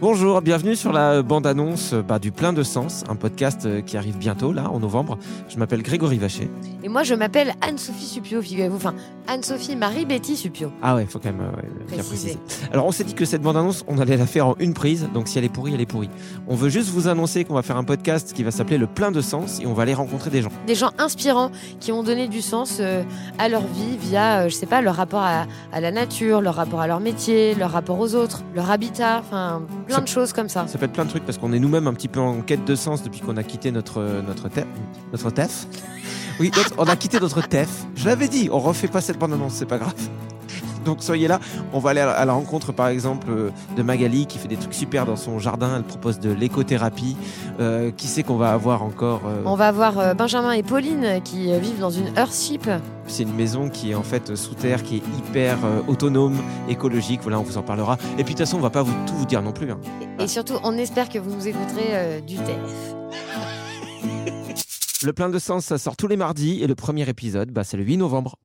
[0.00, 4.16] Bonjour, bienvenue sur la bande-annonce bah, du Plein de Sens, un podcast euh, qui arrive
[4.16, 5.18] bientôt, là, en novembre.
[5.48, 6.48] Je m'appelle Grégory Vacher.
[6.84, 8.76] Et moi, je m'appelle Anne-Sophie Supio, figurez-vous.
[8.76, 8.94] Enfin,
[9.26, 10.70] Anne-Sophie Marie-Betty Supio.
[10.82, 12.36] Ah ouais, faut quand même euh, ouais, bien Préciser.
[12.36, 12.68] préciser.
[12.72, 15.26] Alors, on s'est dit que cette bande-annonce, on allait la faire en une prise, donc
[15.26, 16.10] si elle est pourrie, elle est pourrie.
[16.46, 19.10] On veut juste vous annoncer qu'on va faire un podcast qui va s'appeler Le Plein
[19.10, 20.50] de Sens et on va aller rencontrer des gens.
[20.68, 23.02] Des gens inspirants qui ont donné du sens euh,
[23.40, 26.54] à leur vie via, euh, je sais pas, leur rapport à, à la nature, leur
[26.54, 30.32] rapport à leur métier, leur rapport aux autres, leur habitat, enfin, plein Ça- de choses
[30.32, 30.66] comme ça.
[30.68, 32.64] Ça peut être plein de trucs parce qu'on est nous-mêmes un petit peu en quête
[32.64, 34.66] de sens depuis qu'on a quitté notre notre tef.
[35.12, 35.66] Notre tef.
[36.40, 37.68] Oui, notre- on a quitté notre tef.
[37.96, 39.94] Je l'avais dit, on refait pas cette bande-annonce, c'est pas grave.
[40.88, 41.38] Donc soyez là,
[41.74, 44.72] on va aller à la rencontre par exemple euh, de Magali qui fait des trucs
[44.72, 47.14] super dans son jardin, elle propose de l'écothérapie.
[47.60, 51.20] Euh, qui sait qu'on va avoir encore euh, On va voir euh, Benjamin et Pauline
[51.24, 52.70] qui vivent dans une Earthship.
[53.06, 56.36] C'est une maison qui est en fait sous terre, qui est hyper euh, autonome,
[56.68, 57.20] écologique.
[57.22, 57.98] Voilà, on vous en parlera.
[58.16, 59.70] Et puis de toute façon, on va pas vous tout vous dire non plus.
[59.70, 59.78] hein.
[60.18, 62.94] Et surtout, on espère que vous nous écouterez du TF.
[65.04, 67.76] Le plein de sens, ça sort tous les mardis et le premier épisode, bah, c'est
[67.76, 68.36] le 8 novembre.